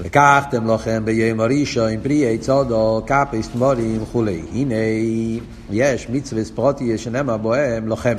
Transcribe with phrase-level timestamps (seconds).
[0.00, 4.42] ולקחתם לכם ביום הראשון פרי צודו, קפס תמורים וכולי.
[4.52, 4.74] הנה,
[5.70, 8.14] יש מצווה פרוטי שנאמר בוהם לוחם.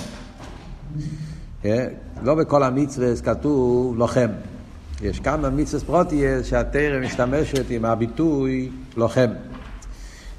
[2.24, 4.28] לא בכל המצווה כתוב לוחם.
[5.02, 9.30] יש כמה מצווה פרוטי שהתרם משתמשת עם הביטוי לוחם.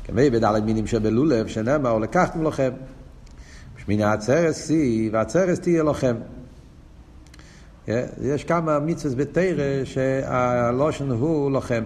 [0.04, 2.70] כמי בדלת מינים שבלולב שנאמר לקחתם לוחם.
[3.84, 6.14] שמיני עצרת שיא, והעצרת תהיה לוחם.
[8.22, 11.82] יש כמה מצווה בתרא שהלושן הוא לוחם.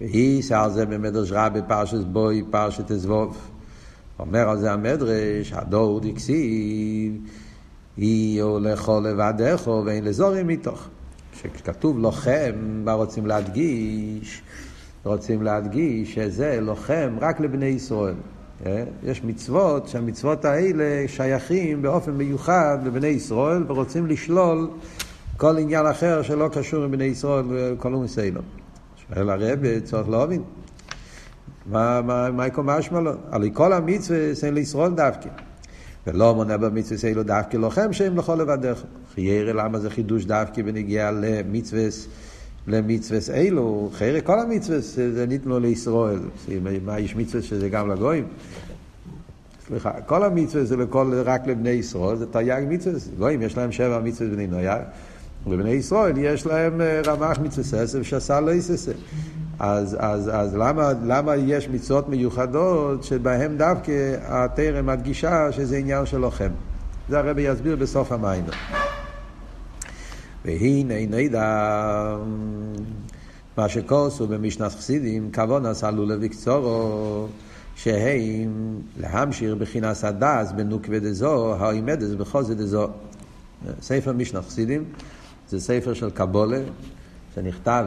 [0.00, 3.50] והיא שעל זה במדרש רבי פרשת בוי פרשת אזבוב.
[4.18, 7.12] אומר על זה המדרש, הדור דקסיב,
[7.96, 10.88] היא הולכו לבדךו ואין לזורים מתוך.
[11.54, 12.52] כשכתוב לוחם,
[12.84, 14.42] מה רוצים להדגיש?
[15.04, 18.14] רוצים להדגיש שזה לוחם רק לבני ישראל.
[19.02, 24.70] יש מצוות שהמצוות האלה שייכים באופן מיוחד לבני ישראל ורוצים לשלול
[25.36, 28.44] כל עניין אחר שלא קשור עם בני ישראל וכל ומסיילום.
[28.96, 30.42] שואל הרב, צריך להבין.
[31.66, 33.12] מה, מה, מה יקום משמע לו?
[33.30, 35.28] הרי כל המצווה אין לישראל דווקא.
[36.06, 38.82] ולא מונה במצווה סייलो דווקא לוחם שהם לכל לבדך.
[39.14, 41.82] חיירה למה זה חידוש דווקא בנגיעה למצווה
[42.66, 46.18] למצווה אלו, חיירה כל המצווה זה ניתנו לישראל.
[46.84, 48.24] מה יש מצווה שזה גם לגויים?
[49.66, 52.98] סליחה, כל המצווה זה לכל, רק לבני ישראל, זה תרי"ג מצווה.
[53.18, 54.78] גויים יש להם שבע מצווה בני נויה.
[55.46, 58.92] ובני ישראל יש להם אה, רמ"ח מצווה ושסה לא יססה.
[59.58, 66.18] אז, אז, אז למה, למה יש מצוות מיוחדות שבהן דווקא התרם מדגישה שזה עניין של
[66.18, 66.50] לוחם?
[67.08, 68.44] זה הרבי יסביר בסוף המים.
[70.44, 72.16] והנה נדע
[73.56, 77.26] מה שכוסו במשנת חסידים, כבון עשה לולה וקצורו,
[77.76, 82.88] שהם להמשיך בחינס הדס בנוקווה דזו, האימדס בחוזי דזו.
[83.80, 84.84] ספר משנת חסידים
[85.48, 86.60] זה ספר של קבולה,
[87.34, 87.86] שנכתב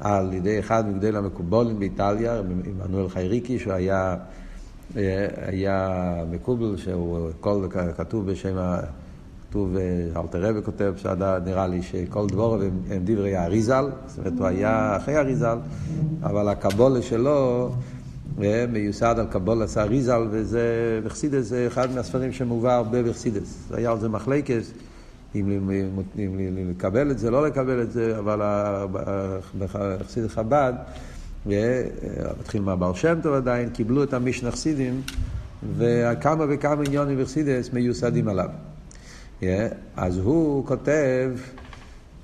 [0.00, 2.40] על ידי אחד מגדל המקובולים באיטליה,
[2.84, 4.16] עמנואל חייריקי, שהוא היה,
[5.46, 7.66] היה מקובל, שהוא כל
[7.96, 8.56] כתוב בשם,
[9.48, 9.76] כתוב,
[10.16, 10.94] אלתר רבי כותב,
[11.44, 15.58] נראה לי שכל דבורו הם דברי האריזל, זאת אומרת הוא היה אחרי האריזל,
[16.22, 17.70] אבל הקבולה שלו
[18.72, 23.68] מיוסד על קבולת האריזל, וזה בחסידס, זה אחד מהספרים שמובא הרבה בחסידס.
[23.70, 24.72] היה על זה מחלקס.
[25.40, 25.70] אם,
[26.70, 28.40] לקבל את זה, לא לקבל את זה, אבל
[29.58, 30.72] בחסיד חב"ד,
[32.40, 35.00] מתחיל מהבעל שם טוב עדיין, קיבלו את המשנה חסידים,
[35.78, 38.48] וכמה וכמה עניינים בחסידס מיוסדים עליו.
[39.96, 41.30] אז הוא כותב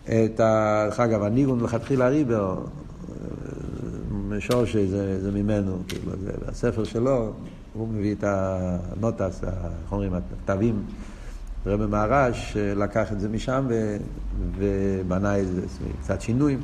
[0.05, 0.85] את ה...
[0.89, 2.61] דרך אגב, הניגון לכתחילה אריבער,
[4.39, 7.33] שורשי זה, זה ממנו, כאילו, זה, הספר שלו,
[7.73, 10.83] הוא מביא את ה notes, איך אומרים, הכתבים.
[11.67, 13.97] רבי מהר"ש לקח את זה משם ו...
[14.59, 15.61] ובנה את זה,
[16.03, 16.61] קצת שינויים,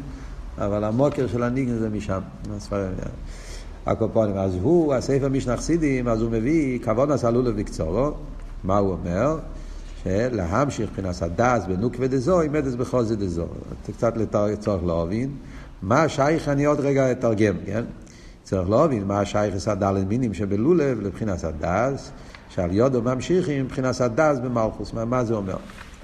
[0.58, 2.20] אבל המוקר של הניגן זה משם,
[3.86, 4.36] הקופונים.
[4.36, 8.10] אז הוא, הספר משנה חסידים, אז הוא מביא כבון עשה וקצורו,
[8.64, 9.38] מה הוא אומר?
[10.04, 13.46] שלהמשיך מבחינת הדס בנוקווה דזו, עם עדס בחוזי דזו.
[13.96, 15.30] קצת לצורך להבין.
[15.82, 17.84] מה השייך, אני עוד רגע אתרגם, כן?
[18.42, 22.10] צריך להבין מה השייך הדלת מינים שבלולב לבחינת הדס.
[22.58, 25.56] שעל יודו ממשיכים מבחינת הדס במלכוס, מה, מה זה אומר?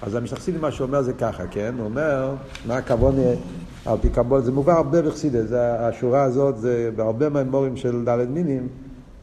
[0.03, 1.75] אז המשתחסידים מה שאומר זה ככה, כן?
[1.79, 2.35] הוא אומר,
[2.67, 3.15] מה הכוון
[3.87, 8.69] על פי קבול, זה מובא הרבה בחסידס, השורה הזאת זה בהרבה מהמורים של ד' מינים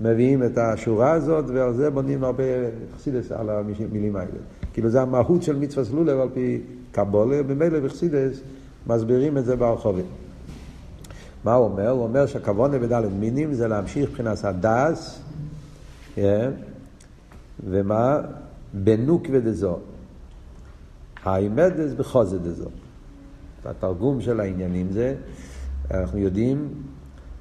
[0.01, 2.43] מביאים את השורה הזאת ועל זה בונים הרבה
[2.97, 4.39] חסידס על המילים האלה.
[4.73, 6.61] כאילו זה המהות של מצווה סלולר על פי
[6.91, 8.39] קבולה, ממילא בחסידס
[8.87, 10.05] מסבירים את זה ברחובים.
[11.43, 11.89] מה הוא אומר?
[11.89, 15.19] הוא אומר שהכוונה בד' מינים זה להמשיך מבחינת הדס,
[16.15, 16.51] כן?
[17.63, 18.19] ומה?
[18.73, 19.77] בנוק ודזו.
[21.23, 22.69] האימדס בחוזה דזו.
[23.65, 25.15] התרגום של העניינים זה,
[25.91, 26.73] אנחנו יודעים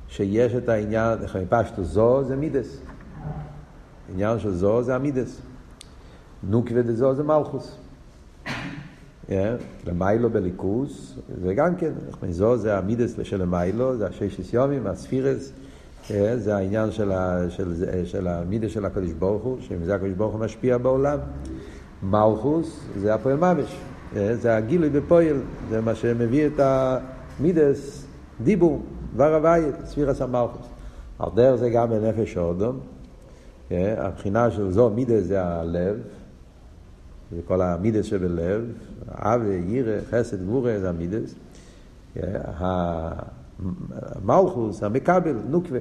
[0.08, 2.80] שיש את העניין, פשטו זו זה מידס.
[4.12, 5.40] עניין של זו זה המידס.
[6.42, 7.76] נוק ודזו זה מלכוס.
[9.28, 9.32] Yeah,
[9.86, 11.92] למיילו בליכוס, זה גם כן,
[12.30, 15.52] זו זה המידס של למיילו, זה הששס יומים, הספירס.
[16.12, 20.32] כן, זה העניין של, ה, של, של המידה של הקדוש ברוך הוא, שמזה הקדוש ברוך
[20.32, 21.18] הוא משפיע בעולם.
[22.02, 23.76] מלכוס זה הפועל ממש,
[24.14, 25.36] כן, זה הגילוי בפועל,
[25.68, 28.06] זה מה שמביא את המידס,
[28.40, 28.82] דיבור,
[29.14, 30.66] דבר הוואי, ספירס המלכוס.
[31.18, 32.80] על דרך זה גם בנפש האודום,
[33.68, 35.96] כן, הבחינה של זו מידס זה הלב,
[37.32, 38.64] זה כל המידס שבלב,
[39.08, 41.34] אבי, ירא, חסד, גבורה זה המידס.
[44.24, 45.78] מלכוס, המקבל, נוקבה.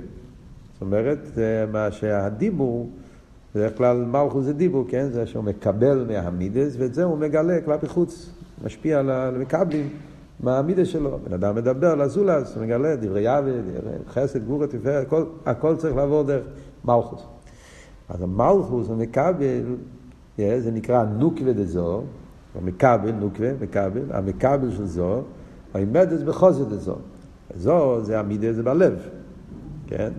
[0.74, 1.20] זאת אומרת,
[1.72, 2.90] מה שהדיבור,
[3.56, 5.10] בדרך כלל מלכוס זה דיבור, כן?
[5.12, 8.30] זה שהוא מקבל מהמידס, ואת זה הוא מגלה כלפי חוץ,
[8.66, 9.90] משפיע על המקבלים,
[10.40, 11.20] מה המידה שלו.
[11.28, 13.52] בן אדם מדבר לזולס, מגלה דברי יבי,
[14.10, 16.44] חסד, גבורה, תפארת, הכל, הכל צריך לעבור דרך
[16.86, 17.22] מלכוס.
[18.10, 19.76] אז המלכוס, הוא מקבל,
[20.38, 22.04] זה נקרא נוקווה דזו,
[22.56, 25.22] המקבל, נוקווה, מקבל, המקבל של זו,
[25.74, 26.96] העמדת בחוזר דזו.
[27.56, 29.00] זו זה המידה, זה בלב,
[29.88, 30.12] כן?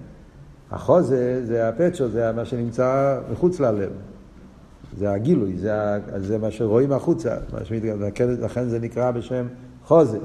[0.70, 3.90] החוזה זה הפצ'ו, זה מה שנמצא מחוץ ללב.
[4.98, 5.72] זה הגילוי, זה,
[6.16, 8.08] זה מה שרואים החוצה, מה שמתגלה,
[8.40, 9.46] לכן זה נקרא בשם
[9.84, 10.18] חוזה.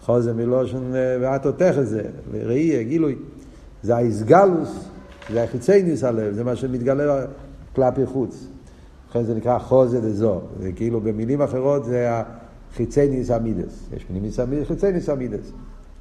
[0.00, 2.02] חוזה מלושן ואתו תחזה,
[2.32, 3.16] ראי, גילוי.
[3.82, 4.88] זה האיסגלוס,
[5.32, 7.24] זה החיצייניס הלב, זה מה שמתגלה
[7.74, 8.46] כלפי חוץ.
[9.10, 10.40] לכן זה נקרא חוזה דזו.
[10.60, 13.88] זה כאילו במילים אחרות זה החיצייניס אמידס.
[13.96, 15.52] יש פנימיס אמידס, חיצייניס אמידס.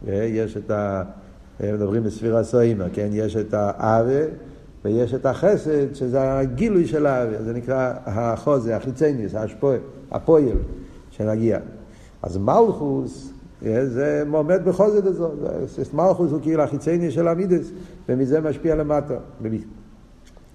[0.04, 1.04] ויש את ה...
[1.64, 3.10] מדברים בספירה סוימה, כן?
[3.12, 4.24] יש את האווה
[4.86, 7.44] ויש את החסד, שזה הגילוי של האווה.
[7.44, 9.36] זה נקרא החוזה, החיצייניס,
[10.12, 10.44] הפועל
[11.12, 11.60] שנגיע.
[12.22, 13.34] אז מלכוס,
[13.66, 15.32] אה, זה עומד זאת הזו.
[15.94, 17.72] מלכוס הוא כאילו החיצייני של המידס,
[18.10, 19.18] ומזה משפיע למטה.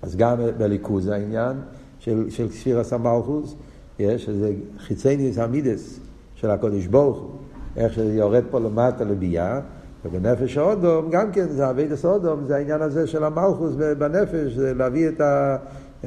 [0.02, 1.56] אז גם בליכוז העניין
[1.99, 3.55] של, של ספירס המלכוס,
[3.99, 6.00] יש איזה חיצייני המידס
[6.35, 7.31] של הקודש ברוך הוא,
[7.76, 9.60] איך שזה יורד פה למטה לביאה,
[10.04, 15.08] ובנפש האודום, גם כן, זה אבידס האודום, זה העניין הזה של המלכוס בנפש, זה להביא
[15.08, 15.56] את ה...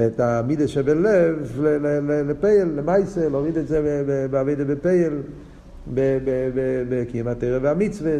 [0.05, 1.61] את המידס שבלב
[2.27, 5.13] לפייל, למייסה, להוריד את זה באבידה בפייל,
[6.89, 8.11] בקיים התרא והמצווה,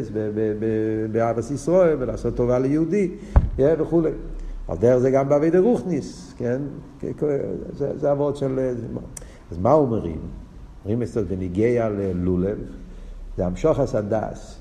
[1.12, 3.12] באבס ישראל, ולעשות טובה ליהודי,
[3.60, 4.12] וכולי.
[4.68, 6.62] על דרך זה גם באבידה רוכניס, כן?
[7.76, 8.60] זה אבות של...
[9.52, 10.20] אז מה אומרים?
[10.84, 12.58] אומרים אצלו בניגיה ללולב,
[13.38, 14.58] זה המשוחס הדס.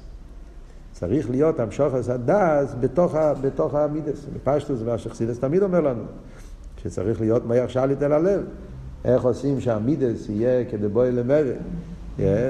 [0.93, 2.75] צריך להיות המשוחס הדס
[3.41, 4.27] בתוך המידס.
[4.35, 6.03] בפשטוס, מה שחסידס תמיד אומר לנו.
[6.83, 8.41] שצריך להיות מהר שליט אל הלב.
[9.05, 11.47] איך עושים שהמידס יהיה כדבוי למרד,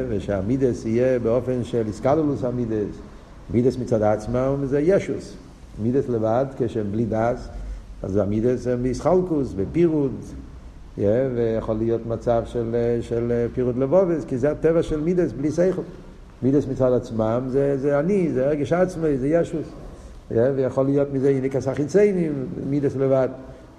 [0.08, 2.96] ושהמידס יהיה באופן של איסקלולוס המידס,
[3.50, 5.34] מידס מצד עצמם זה ישוס.
[5.82, 7.48] מידס לבד, כשהם בלי דס,
[8.02, 10.14] אז המידס הם באיסחלקוס, בפירוד,
[10.98, 15.84] ויכול להיות מצב של, של פירוד לבובס, כי זה הטבע של מידס בלי סייכות.
[16.42, 19.66] מידס מצד עצמם זה, זה אני, זה הרגש עצמי, זה ישוס.
[20.30, 23.28] ויכול להיות מזה יניקס החיציינים, מידס לבד.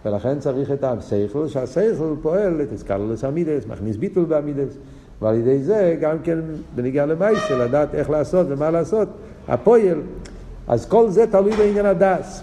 [0.05, 4.77] ולכן צריך את השכל, שהשכל פועל את אסקלוס המידס, מכניס ביטול באמידס,
[5.21, 6.39] ועל ידי זה גם כן
[6.75, 9.07] בניגיע למייסה, לדעת איך לעשות ומה לעשות,
[9.47, 10.01] הפועל.
[10.67, 12.41] אז כל זה תלוי בעניין הדס.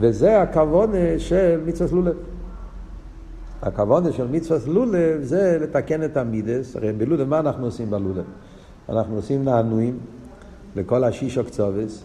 [0.00, 2.14] וזה הכוונה של מצווה לולב.
[3.62, 8.24] הכוונה של מצווה לולב זה לתקן את המידס, הרי בלולב מה אנחנו עושים בלולב?
[8.88, 9.98] אנחנו עושים נענועים
[10.76, 12.04] לכל השישו קצובס,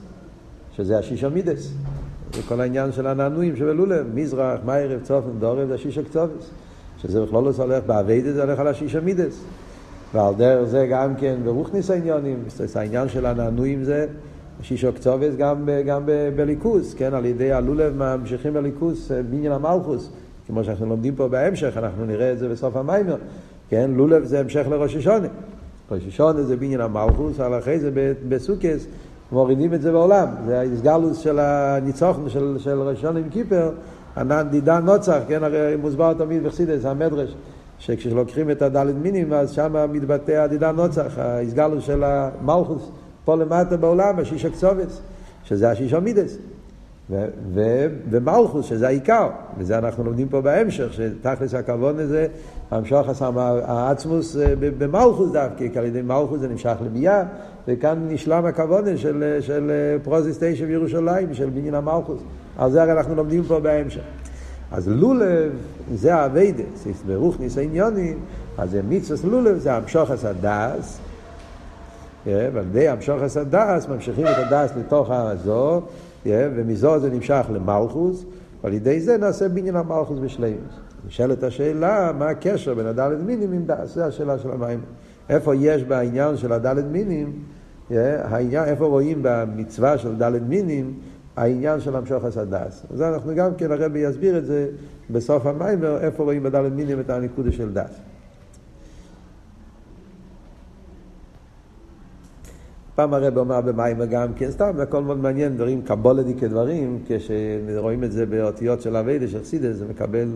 [0.76, 1.74] שזה השישו מידס.
[2.34, 6.50] זה כל העניין של הנענועים שבלולב, מזרח, מיירב, צופן, דורב, זה השישה קצובס.
[7.02, 9.44] שזה בכלול לא הולך באביידה, זה הולך על השישה מידס.
[10.14, 12.44] ועל דרך זה גם כן ברוכניס העניונים,
[12.76, 14.08] העניין של הנענועים זה
[14.62, 16.04] שישה קצובס גם, גם
[16.36, 20.10] בליכוס, כן, על ידי הלולב ממשיכים בליכוס אה, בעניין המלכוס,
[20.48, 23.16] כמו שאנחנו לומדים פה בהמשך, אנחנו נראה את זה בסוף המיימר,
[23.70, 25.28] כן, לולב זה המשך לראש השונה.
[25.92, 28.86] השונה זה בעניין המלכוס, על אחרי זה בסוכס
[29.32, 30.28] מורידים את זה בעולם.
[30.46, 33.72] זה האיסגלוס של הניצוחן של, של ראשון עם קיפר,
[34.50, 37.36] דידן נוצח, כן, הרי מוסבר תמיד בחסידס, המדרש,
[37.80, 42.90] שכשלוקחים את הדלת מינים, אז שם מתבטא הדידן נוצח, האיסגלוס של המלכוס,
[43.26, 45.02] פה למטה בעולם, השיש הקצובס,
[45.44, 45.72] שזה
[47.14, 47.92] השיש המידס.
[48.12, 52.28] ומלכוס, שזה העיקר, וזה אנחנו לומדים פה בהמשך, שתכלס הכבוד הזה,
[52.72, 53.08] המשוך
[53.64, 57.24] העצמוס אה, במלכוס דווקא, כי על ידי מלכוס זה נמשך לביאה,
[57.68, 62.20] וכאן נשלם הכבוד של, של אה, פרוזיס תשע בירושלים, של בניין המלכוס.
[62.58, 64.02] על זה הרי אנחנו לומדים פה בהמשך.
[64.72, 65.52] אז לולב
[65.94, 66.64] זה האביידה,
[67.08, 68.20] ברוחניות העניינים,
[68.58, 71.00] אז מצווה לולב, זה המשוך הדס,
[72.28, 75.82] אה, ועל ידי המשוך הדס ממשיכים את הדס לתוך הז"א,
[76.26, 78.26] ומז"א זה נמשך למלכוס,
[78.64, 80.74] ועל ידי זה נעשה בניין המלכוס בשלימוס.
[81.08, 83.96] נשאלת השאלה, מה הקשר בין הדלת מינים עם דס?
[83.96, 84.80] זו השאלה של המאמר.
[85.30, 87.34] איפה יש בעניין של הדלת מינים,
[87.92, 90.94] העניין, איפה רואים במצווה של דלת מינים,
[91.36, 92.86] העניין של המשוך הסדס.
[92.94, 94.68] אז אנחנו גם כן, הרבי יסביר את זה
[95.10, 98.11] בסוף המיימר, איפה רואים בדלת מינים את הניקודה של דס.
[103.02, 108.12] פעם הרב אומר במיימר גם כן, סתם, הכל מאוד מעניין, דברים קבולדי כדברים, כשרואים את
[108.12, 110.28] זה באותיות של אביידה, של חסידס, זה מקבל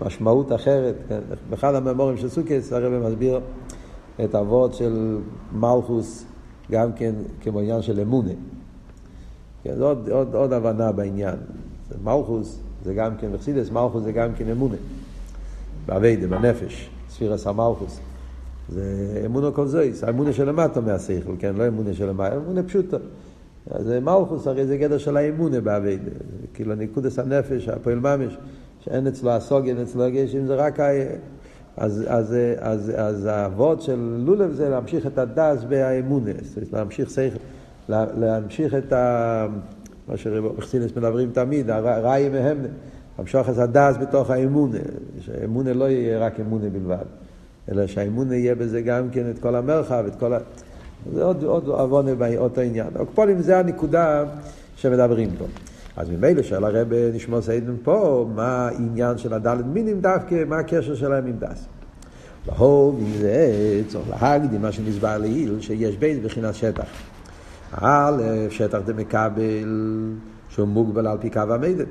[0.00, 0.94] משמעות אחרת.
[1.08, 1.18] כן?
[1.50, 3.40] באחד הממורים של סוכס הרב מסביר
[4.24, 5.18] את אבות של
[5.52, 6.24] מלכוס
[6.70, 8.32] גם כן כמו עניין של אמונה.
[9.62, 11.36] כן, זה עוד, עוד, עוד הבנה בעניין.
[12.04, 14.76] מלכוס זה גם כן, בחסידס מלכוס זה גם כן אמונה.
[15.86, 18.00] באביידה, בנפש, ספירס המלכוס.
[18.68, 18.82] זה
[19.26, 22.96] אמונו כל זויס, האמונה שלמטה מהשכל, כן, לא אמונה שלמטה, אמונה פשוטה.
[23.70, 26.00] אז מלכוס הרי זה גדר של האמונה באבייד,
[26.54, 28.38] כאילו ניקודס הנפש, הפועל ממש,
[28.80, 30.84] שאין אצלו הסוגיה, אין אצלו גשם, זה רק ה...
[31.76, 36.30] אז, אז, אז, אז האבות של לולב זה להמשיך את הדס באמונה,
[36.72, 37.38] להמשיך שכל,
[37.88, 39.46] להמשיך את ה...
[40.08, 42.58] מה שחסינס מדברים תמיד, הראי מהם,
[43.18, 44.78] למשוך את הדס בתוך האמונה,
[45.20, 47.04] שאמונה לא יהיה רק אמונה בלבד,
[47.72, 50.38] אלא שהאמונה יהיה בזה גם כן את כל המרחב, את כל ה...
[51.14, 52.88] זה עוד, עוד עוונה באותו עניין.
[52.98, 54.24] אוקפולים זה הנקודה
[54.76, 55.44] שמדברים פה.
[55.96, 60.94] אז ממילא שאל הרב נשמור סיידן פה, מה העניין של הדלת מינים דווקא, מה הקשר
[60.94, 61.66] שלהם עם דס.
[62.46, 66.86] והוא מזה צריך להגדיל מה שנסבר לעיל, שיש בית בחינת שטח.
[67.72, 70.14] א', שטח דמקבל
[70.48, 71.86] שהוא מוגבל על פי קו המדד.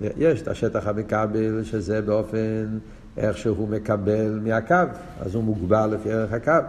[0.00, 2.78] יש את השטח המקבל שזה באופן
[3.16, 4.74] איך שהוא מקבל מהקו,
[5.20, 6.66] אז הוא מוגבל לפי ערך הקו.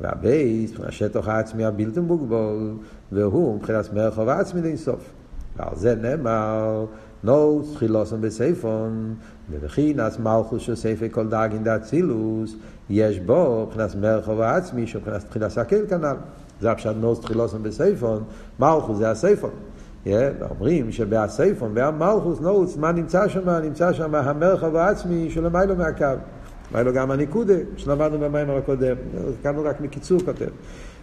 [0.00, 2.72] והבייס, השטח העצמי הבלתי מוגבל,
[3.12, 5.12] והוא מבחינת מרחוב העצמי לאינסוף.
[5.56, 6.86] ועל זה נאמר,
[7.24, 9.14] נו תחילוסון בסייפון,
[9.50, 12.56] ובחינס מלכוס של סייפי כל דאגין דאצילוס,
[12.90, 16.16] יש בו מבחינת מרחוב העצמי, שמבחינת תחילת הקל כנ"ל.
[16.60, 18.24] זה הפשט נוס תחילוסון בסייפון,
[18.60, 19.50] מלכוס זה הסייפון.
[20.50, 23.50] אומרים שבהסייפון, והמלכוס נוס, מה נמצא שם?
[23.50, 26.04] נמצא שם המרחב העצמי של המיילו מהקו.
[26.74, 28.96] מיילו גם הניקודה, שלמדנו במים הקודם.
[29.42, 30.48] כאן הוא רק מקיצור כותב.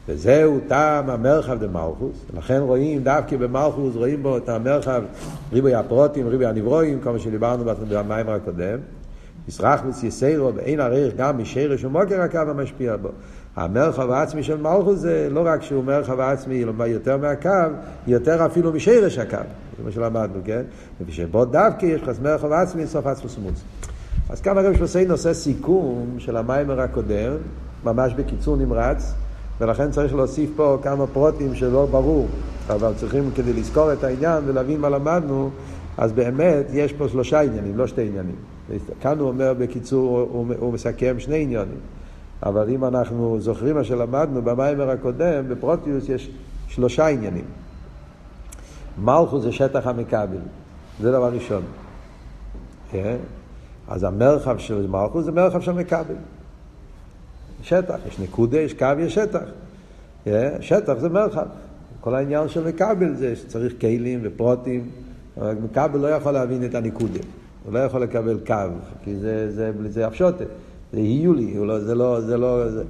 [0.08, 5.04] וזהו טעם המרחב דמלכוס, לכן רואים דווקא במלכוס, רואים בו את המרחב
[5.54, 8.80] ריבוי הפרוטים, ריבוי הנברואים, כל מה שדיברנו במים הקודם.
[9.48, 13.10] ישרחלוס יסיירו ואין ערך גם משרש ומוקר הקו המשפיע בו.
[13.58, 17.50] המרחב העצמי של מלכוס זה לא רק שהוא מרחב העצמי יותר מהקו,
[18.08, 19.38] יותר אפילו משרש הקו,
[19.78, 20.62] זה מה שלמדנו, כן?
[21.06, 23.64] ושבו דווקא יש לך מרחב עצמי סוף עצמו סמוץ.
[24.30, 27.34] אז כאן הרב שלוסיין עושה סיכום של המיימר הקודם,
[27.84, 29.14] ממש בקיצור נמרץ,
[29.62, 32.28] ולכן צריך להוסיף פה כמה פרוטים שלא ברור,
[32.70, 35.50] אבל צריכים כדי לזכור את העניין ולהבין מה למדנו,
[35.98, 38.36] אז באמת יש פה שלושה עניינים, לא שתי עניינים.
[39.02, 41.80] כאן הוא אומר בקיצור, הוא, הוא מסכם שני עניינים.
[42.44, 46.30] אבל אם אנחנו זוכרים מה שלמדנו במיימר הקודם, בפרוטיוס יש
[46.68, 47.46] שלושה עניינים.
[48.98, 50.38] מלכוס זה שטח המכבל,
[51.02, 51.62] זה דבר ראשון.
[52.92, 53.18] כן?
[53.88, 56.16] אז המרחב של מלכוס זה מרחב של מכבל.
[57.62, 59.44] שטח, יש נקודה, יש קו, יש שטח.
[60.26, 60.30] Yeah.
[60.62, 61.46] שטח זה מרחב.
[62.02, 64.90] כל העניין של מכבל זה שצריך כלים ופרוטים.
[65.38, 67.20] מכבל לא יכול להבין את הנקודה.
[67.64, 68.56] הוא לא יכול לקבל קו,
[69.04, 70.44] כי זה, זה, זה הפשוטה,
[70.94, 72.84] זה היולי, לא, זה לא, זה לא, זה...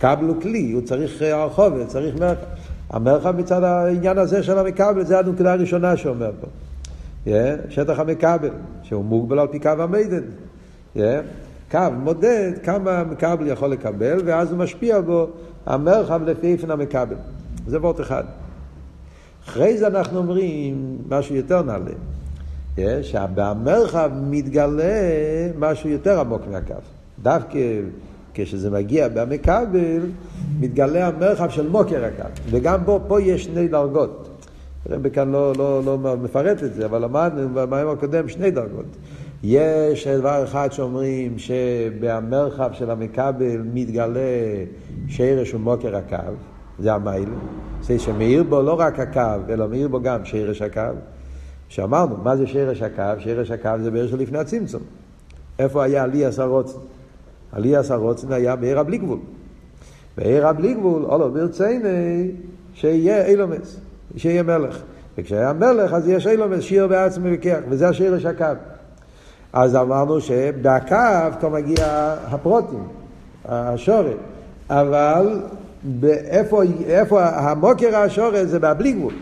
[0.00, 2.42] כבל הוא כלי, הוא צריך הרחובת, צריך מרחב.
[2.90, 6.46] המרחב מצד העניין הזה של המכבל, זה הנקודה הראשונה שאומר פה.
[7.26, 7.30] Yeah,
[7.70, 8.50] שטח המכבל,
[8.82, 10.22] שהוא מוגבל על פי קו המיידן.
[10.96, 11.00] Yeah,
[11.70, 15.26] קו מודד כמה המכבל יכול לקבל, ואז הוא משפיע בו
[15.66, 17.16] המרחב לפי איפן המכבל.
[17.66, 18.24] זה וורט אחד.
[19.46, 21.92] אחרי זה אנחנו אומרים משהו יותר נעלה.
[23.02, 24.84] שבמרחב מתגלה
[25.58, 26.74] משהו יותר עמוק מהקו.
[27.22, 27.58] דווקא
[28.34, 30.00] כשזה מגיע במכבל,
[30.60, 32.28] מתגלה המרחב של מוקר הקו.
[32.50, 34.28] וגם בו, פה יש שני דרגות.
[34.90, 38.84] הרב כאן לא, לא, לא מפרט את זה, אבל למדנו במים הקודם שני דרגות.
[39.42, 44.20] יש דבר אחד שאומרים שבמרחב של המכבל מתגלה
[45.08, 46.16] שרש ומוקר הקו,
[46.78, 47.28] זה המייל.
[47.82, 50.80] זה שמאיר בו לא רק הקו, אלא מאיר בו גם שרש הקו.
[51.68, 53.02] שאמרנו, מה זה שרש הקו?
[53.18, 54.82] שרש הקו זה בערך שלפני הצמצום.
[55.58, 56.78] איפה היה עלי עשרוצן?
[57.52, 59.18] עלי עשרוצן היה בעיר הבלי גבול.
[60.16, 62.30] בעיר הבלי גבול, אולו ברצייני,
[62.74, 63.80] שיהיה אילומס,
[64.16, 64.82] שיהיה מלך.
[65.18, 68.44] וכשהיה מלך אז יש אילומס, שיר בעצמי וכיח, וזה השרש הקו.
[69.52, 70.96] אז אמרנו שבקו
[71.40, 72.88] כבר מגיע הפרוטים,
[73.44, 74.16] השורת,
[74.70, 75.40] אבל
[75.82, 79.14] באיפה, איפה המוקר השורת זה בהבלי גבול.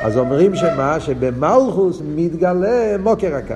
[0.00, 1.00] אז אומרים שמה?
[1.00, 3.54] שבמלכוס מתגלה מוקר הקו.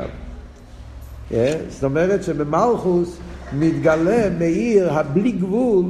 [1.31, 1.35] Yeah,
[1.69, 3.19] זאת אומרת שבמלכוס
[3.52, 5.85] מתגלה מאיר הבלי גבול,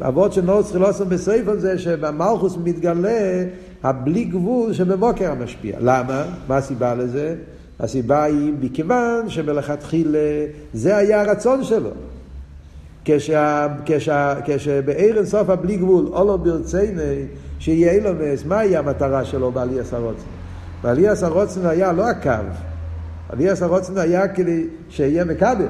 [0.00, 3.44] אבות של נורס חילוסון בסייפון זה שבמלכוס מתגלה
[3.82, 5.76] הבלי גבול שבמוקר המשפיע.
[5.80, 6.24] למה?
[6.48, 7.34] מה הסיבה לזה?
[7.80, 10.18] הסיבה היא מכיוון שמלכתחילה
[10.74, 11.90] זה היה הרצון שלו.
[14.46, 17.24] כשבערן סוף הבלי גבול, אולו ברציני,
[17.58, 20.22] שיהיה אילומס, מהי המטרה שלו בעליית הרוצן?
[20.82, 22.30] בעליית הרוצן היה לא הקו,
[23.28, 25.66] עליית הרוצן היה כדי שיהיה מקבל.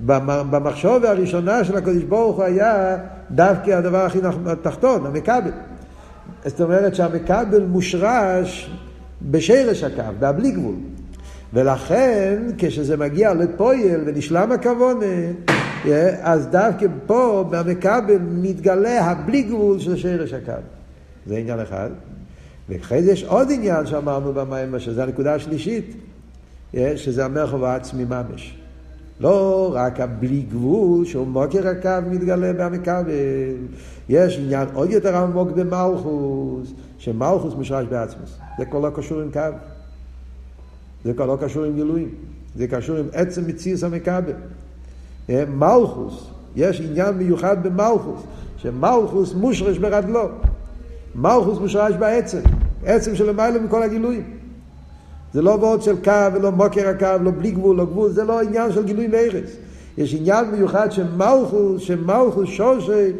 [0.00, 2.96] במחשוב הראשונה של הקדוש ברוך הוא היה
[3.30, 4.18] דווקא הדבר הכי
[4.62, 5.50] תחתון, המקבל.
[6.44, 8.70] זאת אומרת שהמקבל מושרש
[9.22, 10.74] בשרש הקו, בהבלי גבול.
[11.54, 15.06] ולכן כשזה מגיע לפויל ונשלם הכוונה,
[16.20, 20.52] אז דווקא פה במכבל מתגלה הבלי גבול של שרש הקו.
[21.26, 21.90] זה עניין אחד.
[22.68, 25.96] ואחרי זה יש עוד עניין שאמרנו במים, שזה הנקודה השלישית,
[26.96, 28.58] שזה המרחב העצמי ממש.
[29.20, 33.04] לא רק הבלי גבול, שהוא מוקר הקו מתגלה במכבל.
[34.08, 38.38] יש עניין עוד יותר עמוק במלכוס, שמלכוס משרש בעצמוס.
[38.58, 39.40] זה כבר לא קשור עם קו.
[41.04, 42.08] זה כבר לא קשור עם גילויים.
[42.56, 44.32] זה קשור עם עצם מציאס המכבל.
[45.28, 48.20] מלכוס, יש עניין מיוחד במלכוס,
[48.56, 50.28] שמלכוס מושרש ברדלו.
[51.14, 52.40] מלכוס מושרש בעצם,
[52.84, 54.35] עצם של למעלה מכל הגילויים.
[55.36, 58.40] זה לא ועוד של קו ולא מוקר הקו, לא בלי גבול, לא גבול, זה לא
[58.40, 59.56] עניין של גילוי מארץ.
[59.98, 63.12] יש עניין מיוחד שמלכוס, שמלכוס שורשי,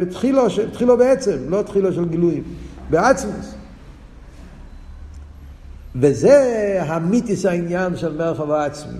[0.00, 2.42] בתחילו בעצם, לא תחילו של גילויים,
[2.90, 3.54] בעצמוס.
[5.96, 8.98] וזה המיתיס העניין של מרחב העצמי.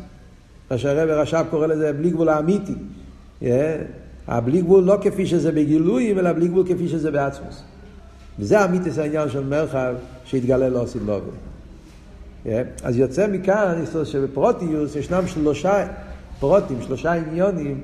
[0.70, 2.74] מה שהרב רש"ב קורא לזה בלי גבול האמיתי.
[4.28, 7.62] הבלי גבול לא כפי שזה בגילויים, אלא בלי גבול כפי שזה בעצמוס.
[8.40, 9.94] וזה המיתיס העניין של מרחב
[10.24, 11.30] שהתגלה לו סילובי.
[12.44, 12.48] Yeah.
[12.82, 15.86] אז יוצא מכאן, שבפרוטיוס ישנם שלושה
[16.38, 17.80] פרוטים, שלושה עניונים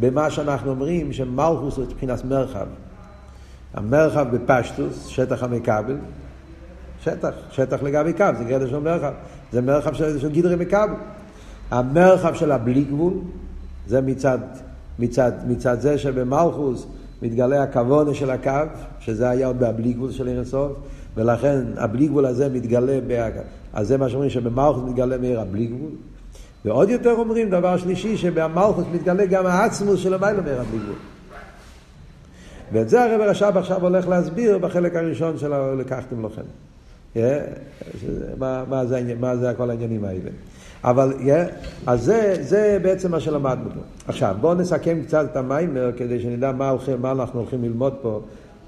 [0.00, 2.66] במה שאנחנו אומרים שמלכוס הוא מבחינת מרחב.
[3.74, 5.96] המרחב בפשטוס, שטח המכבל,
[7.00, 9.12] שטח, שטח לגבי קו, זה גדר של מרחב,
[9.52, 10.94] זה מרחב של, של גדרי מכבל.
[11.70, 13.12] המרחב של הבלי גבול,
[13.86, 14.38] זה מצד,
[14.98, 16.86] מצד, מצד זה שבמלכוס
[17.22, 18.50] מתגלה הכוונה של הקו,
[19.00, 20.42] שזה היה עוד בבלי גבול של עיר
[21.16, 23.30] ולכן הבלי גבול הזה מתגלה, ב...
[23.72, 25.90] אז זה מה שאומרים שבמלכוס מתגלה מעיר הבלי גבול.
[26.64, 30.96] ועוד יותר אומרים, דבר שלישי, שבמלכוס מתגלה גם העצמוס של המילה מעיר הבלי גבול.
[32.72, 36.42] ואת זה הרב רש"ב עכשיו הולך להסביר בחלק הראשון של לקחתם לכם.
[38.38, 40.30] מה, מה, זה, מה זה כל העניינים האלה.
[40.86, 41.12] אבל,
[41.86, 43.80] אז זה, זה בעצם מה שלמדנו פה.
[44.08, 48.20] עכשיו, בואו נסכם קצת את המיימר כדי שנדע מה, הולכים, מה אנחנו הולכים ללמוד פה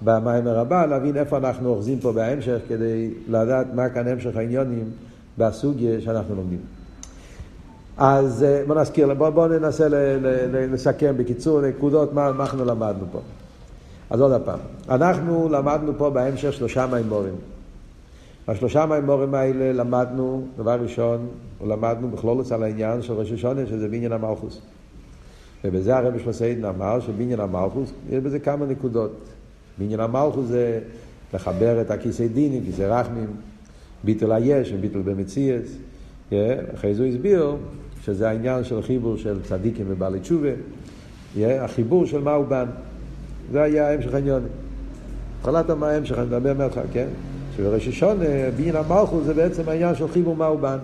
[0.02, 4.84] במיימר הבא, להבין איפה אנחנו אוחזים פה בהמשך, כדי לדעת מה כאן המשך העניונים
[5.38, 6.58] בסוגיה שאנחנו לומדים.
[7.96, 12.64] אז בואו נזכיר, בואו בוא ננסה ל, ל, ל, לסכם בקיצור נקודות מה, מה אנחנו
[12.64, 13.20] למדנו פה.
[14.10, 17.34] אז עוד פעם, אנחנו למדנו פה בהמשך שלושה מימורים.
[18.48, 21.28] בשלושה מימורים האלה למדנו, דבר ראשון,
[21.66, 24.60] למדנו בכלולוס על העניין של ראש השונה, שזה בניין המלכוס.
[25.64, 29.12] ובזה הרבי שמסעידן אמר שבניין המלכוס, יש בזה כמה נקודות.
[29.78, 30.80] בניין המלכוס זה
[31.34, 33.26] לחבר את הכיסא דינים, כיסא רחמים,
[34.04, 35.76] ביטל היש וביטל במציאס.
[36.74, 37.56] אחרי זה הוא הסביר
[38.04, 40.50] שזה העניין של חיבור של צדיקים ובעלי תשובה,
[41.40, 42.66] החיבור של מהו בן.
[43.52, 44.42] זה היה המשך העניין.
[45.38, 47.06] התחלת ההמשך, אני מדבר ממך, כן?
[47.58, 48.24] שבראש השונה,
[48.56, 50.78] בניין המלכות זה בעצם העניין של חיבור מה הוא בן.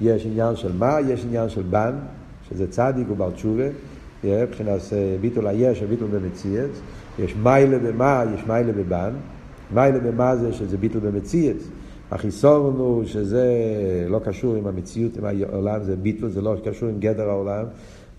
[0.00, 1.92] יש עניין של מה, יש עניין של בן,
[2.48, 3.64] שזה צדיק ובר תשובה,
[4.24, 4.80] מבחינת
[5.20, 6.80] ביטול היש וביטול במציאס,
[7.18, 9.10] יש מיילה במה, יש מיילה בבן,
[9.74, 11.68] מיילה במה זה שזה ביטול במציאס,
[12.10, 13.46] החיסון הוא שזה
[14.08, 17.64] לא קשור עם המציאות, עם העולם, זה ביטול, זה לא קשור עם גדר העולם.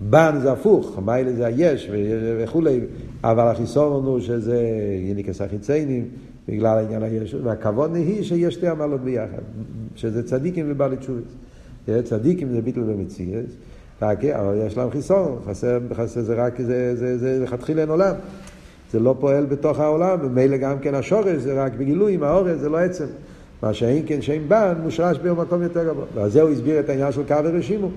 [0.01, 1.89] בן זה הפוך, מיילה זה היש
[2.43, 2.79] וכולי,
[3.23, 4.63] אבל החיסון הוא שזה
[5.09, 6.07] יניקס החיציינים,
[6.47, 9.41] בגלל העניין היש, והכבוד היא שיש שתי עמלות ביחד,
[9.95, 11.23] שזה צדיקים ובעלי תשובת.
[12.03, 13.45] צדיקים זה ביטל במציאות,
[14.01, 18.15] אבל יש להם חיסון, חסר, חסר זה רק, זה, זה, זה לכתחילה אין עולם.
[18.91, 22.69] זה לא פועל בתוך העולם, ומילא גם כן השורש זה רק בגילוי, עם האורז זה
[22.69, 23.05] לא עצם.
[23.63, 26.05] מה שאין כן שאין בן, מושרש במקום יותר גבוה.
[26.13, 27.89] ועל זה הוא הסביר את העניין של קו ורשימו.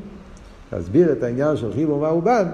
[0.72, 2.44] הסביר את העניין של חיבור מה הוא בן,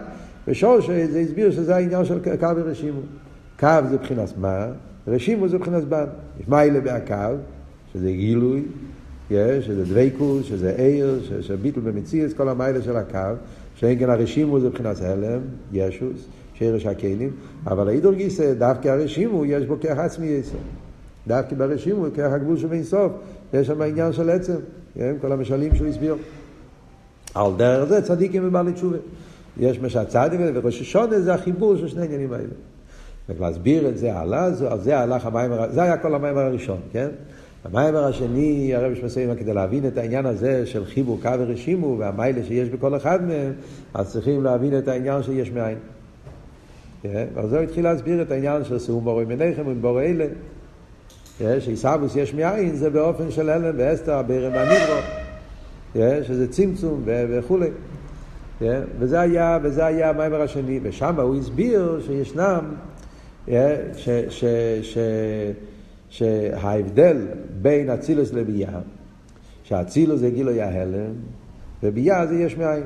[0.49, 3.01] ושורש זה הסביר שזה העניין של קו ורשימו.
[3.61, 4.67] קו זה מבחינת מה?
[5.09, 6.05] רשימו זה מבחינת בן.
[6.40, 7.37] יש מיילה בהקו,
[7.93, 8.62] שזה גילוי,
[9.31, 13.19] יש, שזה דבייקוס, שזה עיר, שזה ביטל במציאס, כל המיילה של הקו,
[13.75, 15.40] שאין כן הרשימו זה מבחינת הלם,
[15.73, 17.31] ישוס, שרש הכלים,
[17.67, 20.57] אבל האידור גיסא, דווקא הרשימו, יש בו כרך עצמי יסר.
[21.27, 23.12] דווקא ברשימו, כרך הגבול שבין סוף,
[23.55, 24.57] יש שם העניין של עצם,
[24.95, 25.14] כן?
[25.21, 26.17] כל המשלים שהוא הסביר.
[27.35, 28.97] על דרך זה צדיקים ובעלי תשובה.
[29.59, 32.45] יש מה שהצדיק וראש השונה זה החיבור של שני העניינים האלה.
[33.29, 37.09] ולהסביר את זה הלאה, על זה הלך המיימר, זה היה כל המיימר הראשון, כן?
[37.65, 42.69] המיימר השני, הרב שמסיים, כדי להבין את העניין הזה של חיבור קו ורשימו והמיילה שיש
[42.69, 43.53] בכל אחד מהם,
[43.95, 45.79] אז צריכים להבין את העניין שיש מאין.
[47.03, 47.27] כן?
[47.49, 50.27] זה הוא התחיל להסביר את העניין של שאום בורא מניכם ובורא אלה.
[51.39, 51.61] כן?
[51.61, 55.01] שעיסאוווס יש מאין זה באופן של הלם ואסתר, ברם והניברו,
[55.95, 56.21] כן?
[56.23, 57.69] שזה צמצום וכולי.
[58.99, 62.65] וזה היה, וזה היה המיימר השני, ושם הוא הסביר שישנם
[63.49, 64.45] ש, ש,
[64.83, 64.99] ש,
[66.09, 67.27] שההבדל
[67.63, 68.81] בין אצילוס לביאה,
[69.63, 71.13] שאצילוס זה גילוי ההלם,
[71.83, 72.85] וביאה זה יש מאין.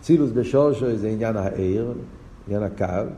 [0.00, 1.94] אצילוס בשורשו זה עניין העיר,
[2.46, 3.08] עניין הקו,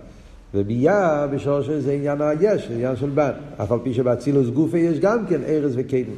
[0.55, 3.33] וביאה בשורשו זה עניין היש, עניין של בן.
[3.63, 6.17] אף על פי שבאצילוס גופה יש גם כן ארז וכלים.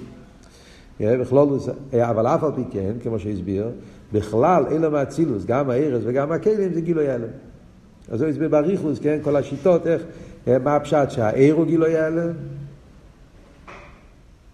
[1.01, 3.71] בכלולוס, אבל אף על פי כן, כמו שהסביר,
[4.13, 7.29] בכלל אלה מהאצילוס, גם הארז וגם הכלים זה גילוי הלם.
[8.11, 10.03] אז הוא הסביר בריכוס, כן, כל השיטות, איך,
[10.47, 12.31] מה הפשט שהעיר הוא גילוי הלם,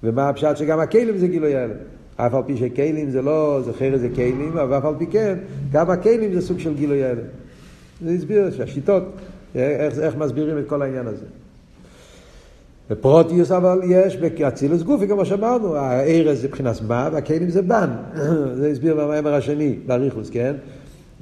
[0.03, 1.77] ומה הפשט שגם הכלים זה גילוי הלם.
[2.17, 5.39] אף על פי שכלים זה לא, זה חרס זה כלים, אבל אף על פי כן,
[5.73, 7.27] גם הכלים זה סוג של גילוי הלם.
[8.05, 9.03] זה הסביר שהשיטות,
[9.55, 11.25] איך, איך מסבירים את כל העניין הזה.
[12.91, 17.91] בפרוטיוס אבל יש באצילוס גופי, כמו שאמרנו, הארז זה מבחינת מה, והכלים זה בן.
[18.59, 20.55] זה הסביר במאמר השני, באריכוס, כן?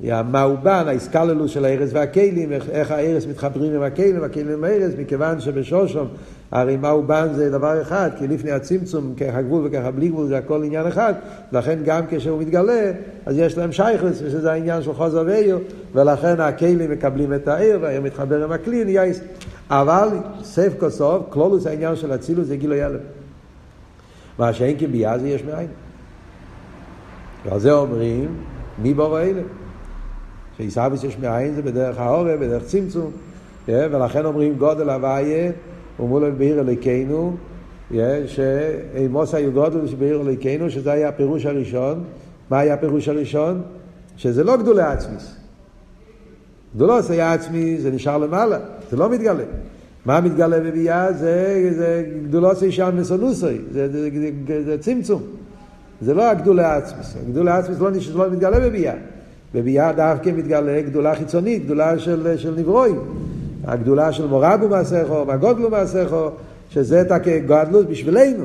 [0.04, 5.40] המאובן, האיסקללוס של הארז והכלים, איך, איך הארז מתחברים עם הכלים, הכלים עם הארז, מכיוון
[5.40, 6.08] שבשושום,
[6.50, 10.62] הרי מאובן זה דבר אחד, כי לפני הצמצום, ככה גבול וככה בלי גבול, זה הכל
[10.64, 11.14] עניין אחד,
[11.52, 12.92] לכן גם כשהוא מתגלה,
[13.26, 15.58] אז יש להם שייכלס, שזה העניין של חוזר ואיר,
[15.94, 19.02] ולכן הכלים מקבלים את העיר, והעיר מתחבר עם הכלי, נהיה...
[19.70, 20.08] אבל
[20.42, 22.98] סייף כל סוף, כלולוס העניין של אצילוס זה גילוי הלם.
[24.38, 25.66] מה שאין כביאה זה יש מאין.
[27.44, 28.34] ועל זה אומרים,
[28.78, 29.42] מי בורא אלה?
[30.56, 33.10] שעיסאוויס יש מאין זה בדרך העורף, בדרך צמצום,
[33.68, 35.52] ולכן אומרים גודל הוויה
[36.00, 37.36] ומולו בעיר אליקנו,
[38.26, 42.04] שאימוס היו גודל שבעיר אליקנו, שזה היה הפירוש הראשון.
[42.50, 43.62] מה היה הפירוש הראשון?
[44.16, 45.34] שזה לא גדולי עצמיס.
[46.76, 48.58] גדולוס היה עצמי, זה נשאר למעלה,
[48.90, 49.44] זה לא מתגלה.
[50.06, 51.12] מה מתגלה בביאה?
[51.12, 54.08] זה, זה גדולוס אישן מסונוסוי, זה, זה,
[54.46, 55.22] זה, זה צמצום.
[56.00, 57.16] זה לא הגדולי עצמיס.
[57.26, 58.94] הגדולי עצמיס לא, לא מתגלה בביאה.
[59.54, 63.00] בביאה דווקא מתגלה גדולה חיצונית, גדולה של, של נברואים.
[63.64, 66.28] הגדולה של מורבו מעשיכו, מהגודלו מעשיכו,
[66.70, 68.44] שזה את הגדלות בשבילנו.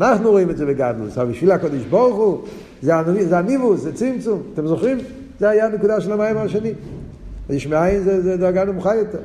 [0.00, 2.38] אנחנו רואים את זה בגדלוס, אבל בשביל הקודש ברוך הוא,
[2.82, 2.92] זה,
[3.28, 4.42] זה הניבוס, זה צמצום.
[4.54, 4.98] אתם זוכרים?
[5.40, 6.72] זה היה הנקודה של המים השני.
[7.50, 9.18] יש מאין זה, זה דרגה נמוכה יותר.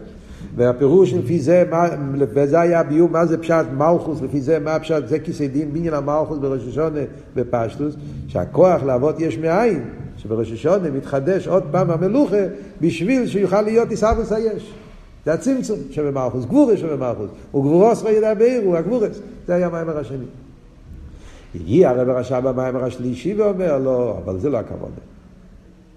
[0.56, 1.88] והפירוש לפי זה, מה,
[2.20, 5.94] וזה היה הביאור, מה זה פשט מלכוס, לפי זה מה פשט, זה כיסא דין בניין
[5.94, 7.00] המלכוס בראש השונה
[7.36, 7.96] בפשטוס,
[8.28, 9.84] שהכוח לעבוד יש מאין,
[10.28, 12.44] שבראש השונה מתחדש עוד פעם המלוכה,
[12.82, 14.74] בשביל שיוכל להיות עיסאוויס היש.
[15.26, 20.26] זה הצמצום שבמלכוס, גבורס שבמלכוס, וגבורוס ידע בעיר, הוא הגבורס, זה היה המיימר השני.
[21.56, 24.96] הגיע הרב הרשע במיימר השלישי ואומר, לא, אבל זה לא הכוונה.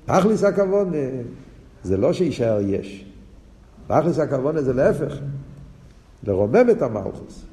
[0.04, 0.96] תכלס הכוונה,
[1.82, 3.04] זה לא שיישאר יש.
[3.86, 5.14] תכלס הכוונה זה להפך,
[6.26, 7.44] לרומם את המלכוס.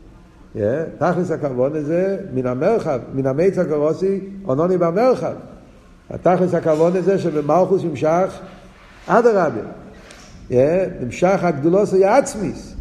[0.55, 0.59] Yeah,
[0.97, 5.33] תכלס הכוונה זה מן המרחב, מן המיץ הקורוסי, עונוני במרחב.
[6.09, 8.39] התכלס הכוונה זה שבמלכוס ימשך
[9.07, 9.61] אדרבה.
[10.49, 10.53] Yeah,
[11.01, 12.73] נמשך הגדולוס היה עצמיס.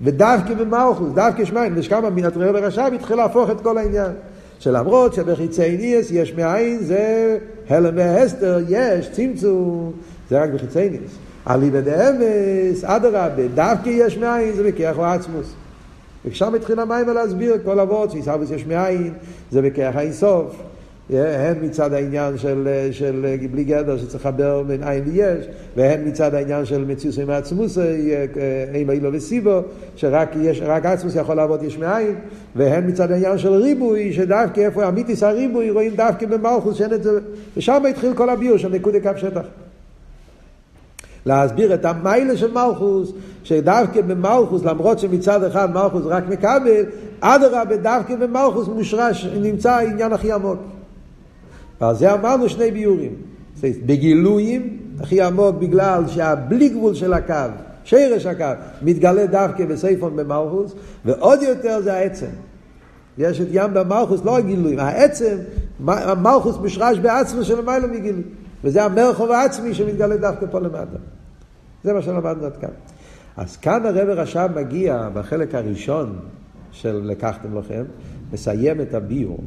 [0.00, 4.12] ודווקא במלכוס, דווקא שמיים, ושכמה מן התראה ורשב התחיל להפוך את כל העניין.
[4.58, 7.38] שלמרות שבחיצי ניאס יש מאין זה
[7.68, 9.92] הלם והסתר, יש צמצום,
[10.30, 11.12] זה רק בחיצי ניאס.
[11.50, 15.52] אליבא דאמס, אדרבה, דווקא יש מאין זה בכיח או עצמוס.
[16.24, 19.12] ושם התחיל המים להסביר כל אבות, שעיסאוויס יש מאין,
[19.50, 20.69] זה בכיח האינסוף.
[21.12, 25.46] הן מצד העניין של, של בלי גדר שצריך לחבר בין עין ליש,
[25.76, 27.78] והן מצד העניין של מציאות עם עצמוס,
[28.74, 29.60] אימה אילו וסיבו,
[29.96, 32.14] שרק יש, רק עצמוס יכול לעבוד יש מאין,
[32.56, 37.10] והן מצד העניין של ריבוי, שדווקא איפה אמיתיס הריבוי רואים דווקא במלכוס, שאין את זה,
[37.56, 39.44] ושם התחיל כל הביור של נקודי קו שטח.
[41.26, 43.12] להסביר את המיילה של מלכוס,
[43.44, 46.84] שדווקא במלכוס, למרות שמצד אחד מלכוס רק מקבל,
[47.20, 50.58] אדרבה דווקא במלכוס מושרש, נמצא העניין הכי עמוק.
[51.80, 53.14] ועל זה אמרנו שני ביורים.
[53.62, 57.34] בגילויים הכי עמוק בגלל שהבלי גבול של הקו,
[57.84, 58.44] שרש הקו,
[58.82, 62.26] מתגלה דווקא בסייפון במלכוס, ועוד יותר זה העצם.
[63.18, 65.36] יש את ים במלכוס, לא הגילויים, העצם,
[65.86, 68.22] המלכוס מושרש בעצמו של מיילו מגילוי.
[68.64, 70.96] וזה המרחוב העצמי שמתגלה דווקא פה למטה.
[71.84, 72.70] זה מה שלמדנו עד כאן.
[73.36, 76.18] אז כאן הרב רש"ב מגיע בחלק הראשון
[76.72, 77.84] של לקחתם לכם,
[78.32, 79.38] מסיים את הביור.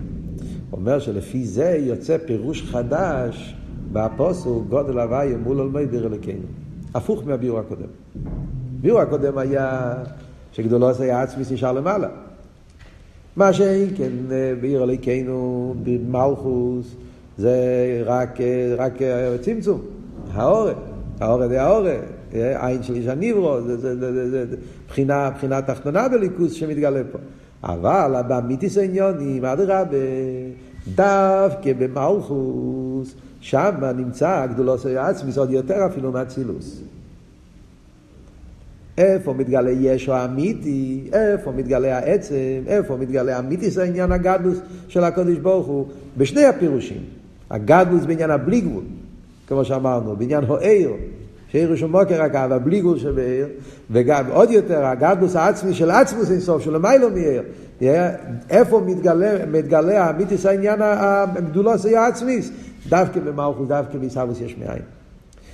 [0.73, 3.55] אומר שלפי זה יוצא פירוש חדש
[3.91, 6.45] באפוסו גודל הוויה מול עולמי ביר אלוקינו.
[6.95, 7.87] הפוך מהביור הקודם.
[8.79, 9.93] הביור הקודם היה
[10.51, 12.07] שגדולו היה עצמי נשאר למעלה.
[13.35, 14.11] מה שאין כן
[14.61, 16.95] בעיר אלוקינו, במלכוס,
[17.37, 17.57] זה
[18.05, 18.39] רק,
[18.77, 18.93] רק
[19.41, 19.81] צמצום,
[20.33, 20.73] האורן,
[21.19, 21.99] האורן זה האורן,
[22.33, 24.55] עין של איש הניברו, זה, זה, זה, זה, זה
[24.87, 27.17] בחינה, בחינה תחתונה בליכוס שמתגלה פה.
[27.63, 29.83] אבל באמיתיס העניונים, אדרבה,
[30.95, 36.81] דווקא במלכוס, שם נמצא גדולוס העצמיס עוד יותר אפילו מהצילוס.
[38.97, 45.67] איפה מתגלה ישו האמיתי, איפה מתגלה העצם, איפה מתגלה האמיתיס העניין הגדלוס של הקודש ברוך
[45.67, 47.01] הוא, בשני הפירושים.
[47.49, 48.83] הגדלוס בעניין הבלי גבול,
[49.47, 50.91] כמו שאמרנו, בעניין הוער,
[51.53, 53.47] שעיר הוא מוקר הקו, הבליגול שבעיר,
[53.91, 57.43] וגם עוד יותר, הגדלוס העצמי של עצמוס אינסוף, של מיילו מעיר.
[58.49, 62.51] איפה מתגלה, מתגלה אמיתיס העניין הגדולוס העצמיס?
[62.89, 64.81] דווקא במלכוס, דווקא בעיסאוויס יש מאין.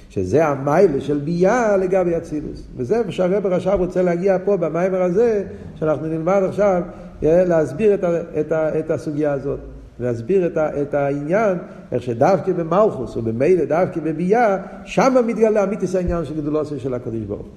[0.09, 2.63] שזה המיילה של ביאה לגבי אצילוס.
[2.77, 5.43] וזה מה שהרבר עכשיו רוצה להגיע פה במיימר הזה,
[5.75, 6.81] שאנחנו נלמד עכשיו,
[7.21, 9.59] להסביר את, ה, את, ה, את הסוגיה הזאת.
[9.99, 11.57] להסביר את, ה, את העניין,
[11.91, 17.47] איך שדווקא במלכוס ובמילא דווקא בביאה, שם מתגלה אמיתיס העניין של גדולוסו של הקדוש ברוך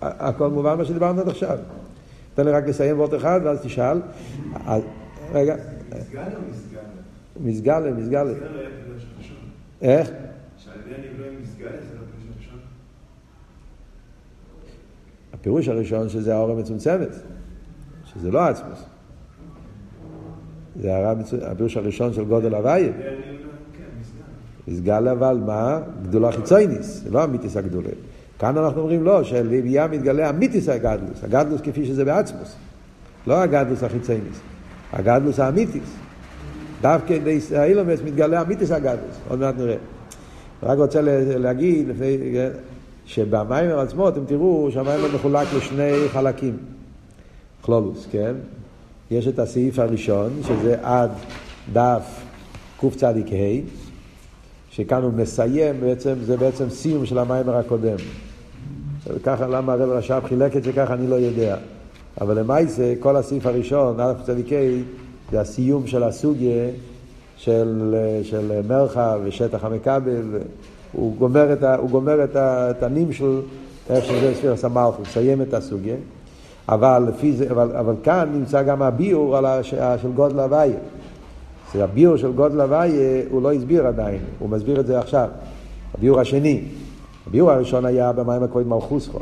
[0.00, 1.58] הכל מובן מה שדיברנו עד עכשיו.
[2.34, 4.00] תן לי רק לסיים ועוד אחד ואז תשאל.
[5.32, 5.56] רגע.
[5.98, 6.82] מסגלה או מסגלה?
[7.40, 8.32] מסגלה, מסגלה.
[9.82, 10.10] איך?
[15.32, 17.08] הפירוש הראשון שזה האור המצומצמת,
[18.04, 18.84] שזה לא עצמוס.
[20.80, 21.10] זה
[21.42, 22.92] הפירוש הראשון של גודל הוויה.
[24.68, 25.80] מסגל אבל מה?
[26.02, 27.88] גדולה חיצייניס, זה לא אמיתיס הגדולה.
[28.38, 32.54] כאן אנחנו אומרים לא, שלוויה מתגלה אמיתיס הגדלוס, הגדלוס כפי שזה בעצמוס.
[33.26, 34.40] לא הגדלוס החיצייניס,
[34.92, 35.96] הגדלוס האמיתיס.
[36.80, 39.76] דווקא באילומס מתגלה אמיתיס הגדלוס, עוד מעט נראה.
[40.62, 41.00] רק רוצה
[41.38, 42.16] להגיד, לפני,
[43.06, 46.56] שבמיימר עצמו אתם תראו שהמיימר מחולק לשני חלקים.
[47.60, 48.34] כלולוס, כן?
[49.10, 51.10] יש את הסעיף הראשון, שזה עד
[51.72, 52.24] דף
[52.80, 53.12] קצ"ה,
[54.70, 57.96] שכאן הוא מסיים, בעצם, זה בעצם סיום של המיימר הקודם.
[59.06, 61.56] וככה, למה הרב רש"ב חילק את זה ככה, אני לא יודע.
[62.20, 64.34] אבל למעשה, כל הסעיף הראשון, א' קצ"ה,
[65.30, 66.68] זה הסיום של הסוגיה
[67.36, 70.38] של, של מרחב ושטח המכבל.
[70.92, 73.40] הוא גומר את, את, ה, את הנמשל,
[73.90, 75.96] איך שזה ספירס המלכות, מסיים את הסוגיה.
[76.68, 80.76] אבל, לפי זה, אבל, אבל כאן נמצא גם הביור על הש, של גודל הוויה.
[81.74, 85.28] הביור של גודל הוויה הוא לא הסביר עדיין, הוא מסביר את זה עכשיו.
[85.94, 86.62] הביור השני.
[87.26, 89.18] הביור הראשון היה במים הקרובים מלכוסכו.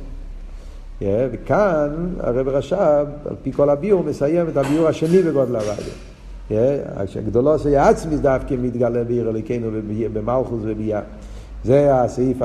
[1.01, 1.89] Yeah, וכאן
[2.21, 5.75] הרב רש"ב, על פי כל הביור, מסיים את הביור השני בגודל הוויה.
[7.27, 9.69] גדולו זה עצמי דווקא מתגלה בעיר אלוקינו
[10.13, 11.01] במלכוס וביאה.
[11.65, 12.37] זה הסעיף.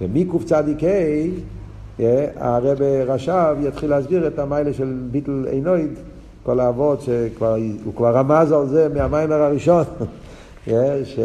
[0.00, 0.82] ומקצ"ק
[2.36, 5.90] הרב רש"ב יתחיל להסביר את המיילה של ביטל עינויד,
[6.42, 9.84] כל האבות שהוא כבר רמז על זה מהמיימר הראשון,
[11.04, 11.18] ש,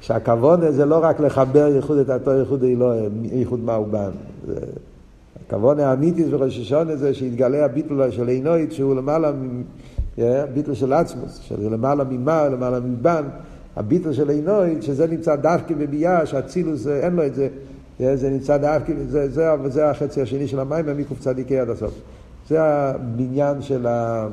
[0.00, 4.10] שהכוון זה לא רק לחבר ייחוד את התור ייחוד אלוהים, ייחוד מאובן.
[5.46, 9.32] הכוון האמיתי בראש השונה זה שיתגלה הביטל של עינויד שהוא למעלה,
[10.54, 13.22] ביטל של עצמוס, שזה למעלה ממה, למעלה מבן.
[13.76, 17.48] הביטל של עינוי, שזה נמצא דווקא בביאה, שהצילוס אין לו את זה,
[17.98, 20.84] זה נמצא דווקא, זה, זה, זה החצי השני של המים,
[21.18, 21.94] צדיקי עד הסוף.
[22.48, 24.26] זה הבניין של, ה,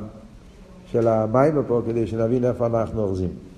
[0.86, 3.51] של המים פה, כדי שנבין איפה אנחנו אוחזים.